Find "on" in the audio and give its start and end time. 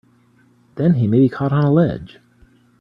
1.53-1.63